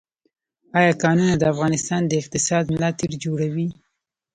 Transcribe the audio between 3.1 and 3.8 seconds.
جوړوي؟